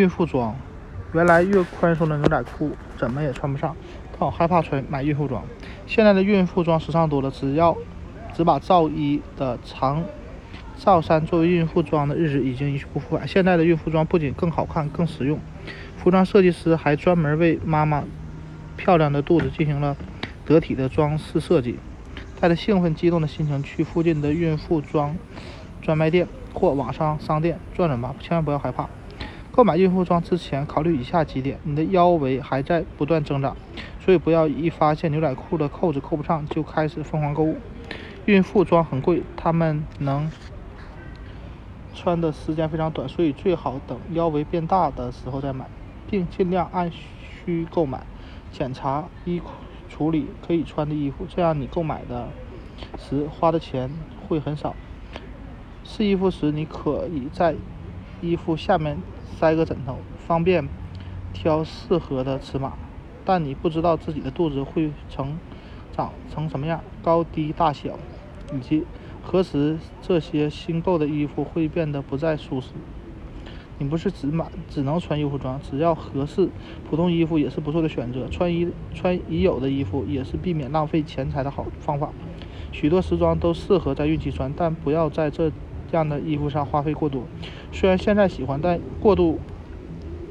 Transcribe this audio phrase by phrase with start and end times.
[0.00, 0.56] 孕妇装，
[1.12, 3.76] 原来越宽松的牛仔裤怎么也穿不上，
[4.12, 5.44] 但我害怕穿买孕妇装。
[5.86, 7.76] 现在的孕妇装时尚多了，只要
[8.34, 10.02] 只把罩衣的长
[10.78, 13.28] 罩衫作为孕妇装的日子已经一去不复返。
[13.28, 15.38] 现在的孕妇装不仅更好看、更实用，
[15.98, 18.02] 服装设计师还专门为妈妈
[18.78, 19.94] 漂亮的肚子进行了
[20.46, 21.78] 得体的装饰设计。
[22.40, 25.14] 带着兴奋激动的心情去附近的孕妇装
[25.82, 28.88] 专卖店或网上商店转转吧，千万不要害怕。
[29.60, 33.54] 购买孕妇装之前，考虑以下几点：你的腰围还在不断增长，
[34.02, 37.58] 所以不要一发现牛仔裤的扣子扣不上就开始疯狂购物。
[38.24, 40.32] 孕妇装很贵，他们能
[41.92, 45.66] 穿的时间非常短，所以最好等腰围变大的时候再买，
[46.08, 48.06] 并尽量按需购买。
[48.50, 49.42] 检查衣
[49.94, 52.30] 橱里可以穿的衣服，这样你购买的
[52.98, 53.90] 时花的钱
[54.26, 54.74] 会很少。
[55.84, 57.54] 试衣服时，你可以在
[58.20, 58.98] 衣服下面。
[59.38, 60.68] 塞个枕头，方便
[61.32, 62.74] 挑适合的尺码。
[63.24, 65.38] 但你不知道自己的肚子会成
[65.96, 67.98] 长成什么样，高低大小，
[68.54, 68.84] 以及
[69.22, 72.72] 何时这些新购的衣服会变得不再舒适。
[73.78, 76.50] 你不是只买只能穿孕妇装，只要合适，
[76.90, 78.28] 普通衣服也是不错的选择。
[78.28, 82.10] 穿已穿已有的衣服也是避免浪费钱财的好方法。
[82.72, 85.50] 许多时装都适合在孕期穿，但不要在这。
[85.90, 87.22] 这样的衣服上花费过多，
[87.72, 89.38] 虽然现在喜欢，但过度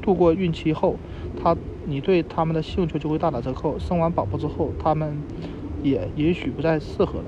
[0.00, 0.96] 度过孕期后，
[1.42, 1.54] 他
[1.86, 3.78] 你对他们的兴趣就会大打折扣。
[3.78, 5.18] 生完宝宝之后，他们
[5.82, 7.24] 也也许不再适合了。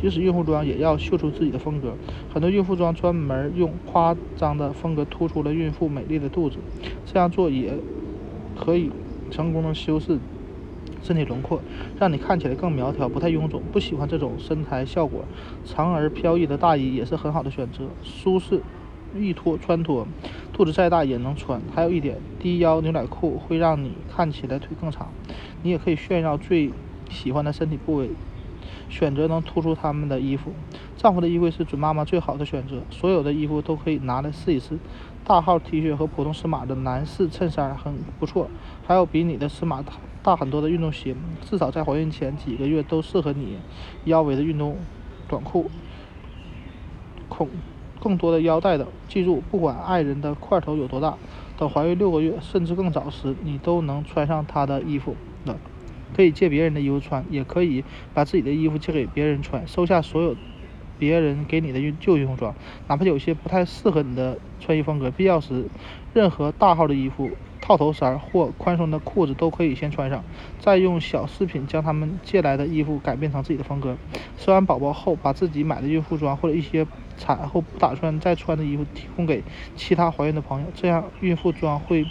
[0.00, 1.94] 即使孕妇装，也要秀出自己的风格。
[2.32, 6.58] 很多孕妇装专门用夸张的风格突出了孕妇美丽的肚子，
[7.04, 7.72] 这样做也
[8.56, 8.90] 可以
[9.30, 10.18] 成功的修饰。
[11.02, 11.60] 身体轮廓
[11.98, 13.62] 让你看起来更苗条，不太臃肿。
[13.72, 15.24] 不喜欢这种身材效果，
[15.64, 18.62] 长而飘逸的大衣也是很好的选择，舒适
[19.18, 20.06] 易脱穿脱，
[20.52, 21.60] 肚子再大也能穿。
[21.74, 25.10] 还有一点，低腰牛仔裤会让你看起来腿更长。
[25.62, 26.70] 你也可以炫耀最
[27.10, 28.10] 喜欢的身体部位，
[28.88, 30.52] 选择能突出他们的衣服。
[31.02, 34.78] 丈夫的衣柜是准妈妈最好的选择，所有的衣服都可以拿来试一试。
[35.24, 38.48] 大号 T 恤和普通尺码的男士衬衫很不错，
[38.86, 39.94] 还有比你的尺码大。
[40.22, 43.58] 大很多的运动鞋，至少在怀孕前几个月都适合你
[44.04, 44.76] 腰围的运动
[45.26, 45.68] 短裤。
[47.28, 47.48] 孔
[47.98, 51.16] 更多的腰带的，记住，不管爱人的块头有多大，
[51.58, 55.58] 等怀孕六个月甚至更早时，你都能穿上他的衣服了。
[56.14, 57.82] 可以借别人的衣服穿，也可以
[58.14, 60.36] 把自己的衣服借给别人穿，收下所有
[61.02, 62.54] 别人给你的孕旧孕妇装，
[62.86, 65.10] 哪怕有些不太适合你的穿衣风格。
[65.10, 65.64] 必要时，
[66.14, 67.28] 任何大号的衣服。
[67.60, 70.24] 套头衫或宽松的裤子都可以先穿上，
[70.60, 73.96] 再用小饰品将他们借来的衣服改变成自己的风格。
[74.36, 76.84] 生完宝宝后，把自己买的孕妇装或者一些
[77.16, 79.42] 产后不打算再穿的衣服提供给
[79.76, 82.04] 其他怀孕的朋友，这样孕妇装会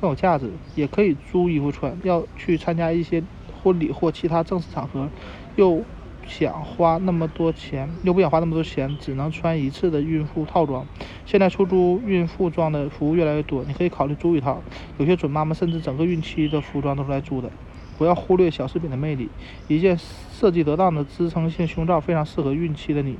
[0.00, 0.50] 更有价值。
[0.76, 3.22] 也可以租衣服穿，要去参加一些
[3.60, 5.08] 婚礼或其他正式场合，
[5.56, 5.82] 又。
[6.26, 10.86] 想花那么多钱，又不想花那么多钱，只能穿一次的孕妇套装。
[11.26, 14.62] 现在出租孕妇装的服务越来越多，你可以考虑租一套。
[14.98, 17.50] 有些准妈妈甚至整个孕期的服装都是来租的。
[17.98, 19.28] 不要忽略小饰品的魅力，
[19.68, 19.96] 一件
[20.32, 23.16] 设计得当的支撑性胸罩非常适合孕期的你，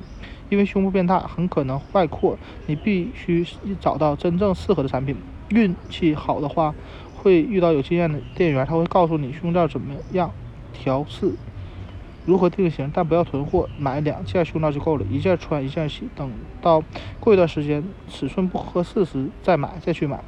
[0.48, 2.36] 因为胸部变大很可能外扩，
[2.66, 3.46] 你必须
[3.78, 5.14] 找到真正适合的产品。
[5.50, 6.74] 运气好的话，
[7.14, 10.32] 会遇到有经验的店员，他会告诉你胸罩怎么样
[10.72, 11.32] 调试。
[12.24, 12.90] 如何定型？
[12.94, 16.08] 但不要囤货，买两件胸罩就够了，一件穿，一件洗。
[16.14, 16.82] 等到
[17.18, 20.22] 过一段时间尺寸不合适时再买，再去买。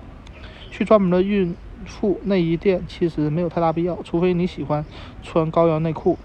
[0.71, 1.55] 去专门的孕
[1.87, 4.85] 妇内衣店其实没有太大必要，除非你喜欢
[5.23, 6.19] 穿高腰内裤，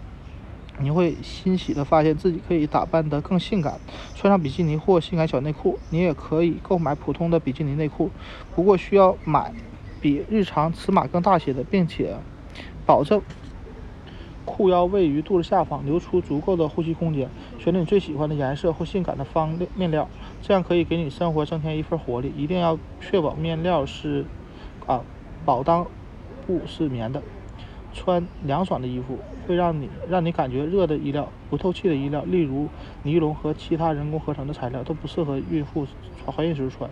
[0.80, 3.80] 你会欣喜的发现自己可以打扮得更性感，
[4.16, 5.78] 穿上比基尼或性感小内裤。
[5.92, 8.10] 你也可以购买普通的比基尼内裤，
[8.56, 9.54] 不过需要买
[10.02, 12.16] 比日常尺码更大些的，并且
[12.88, 13.22] 保证。
[14.50, 17.30] 裤腰位于肚子下方，留出足够的呼吸空间。
[17.60, 20.10] 选择你最喜欢的颜色或性感的方面料，
[20.42, 22.34] 这样可以给你生活增添一份活力。
[22.36, 24.26] 一定要确保面料是
[24.88, 25.04] 啊，
[25.46, 25.86] 保裆
[26.48, 27.22] 布是棉的。
[27.94, 29.18] 穿凉爽的衣服
[29.48, 32.68] 会让你让你感觉热的衣料、不透气的衣料，例如
[33.04, 35.88] 尼龙和其他人工合成的材料，都不适合孕妇
[36.26, 36.90] 怀孕时穿，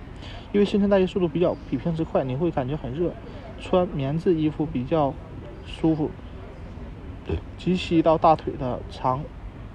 [0.54, 3.12] 因为新陈代谢速度比较比平时快，你会感觉很热。
[3.60, 5.12] 穿棉质衣服比较
[5.66, 6.12] 舒服。
[7.58, 9.24] 及膝到大腿的长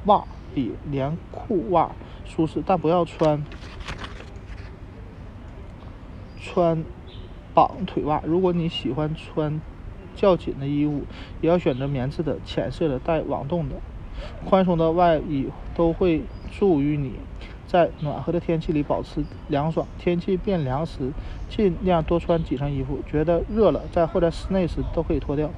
[0.07, 1.91] 袜比连裤袜
[2.25, 3.43] 舒适，但不要穿
[6.41, 6.85] 穿
[7.55, 8.23] 绑腿袜。
[8.25, 9.61] 如果你喜欢穿
[10.15, 11.05] 较紧的衣物，
[11.41, 13.77] 也要选择棉质的、浅色的、带网洞的、
[14.45, 17.13] 宽松的外衣，都会助于你
[17.67, 19.87] 在暖和的天气里保持凉爽。
[19.99, 21.13] 天气变凉时，
[21.49, 22.99] 尽量多穿几层衣服。
[23.07, 25.51] 觉得热了，在或在室内时都可以脱掉。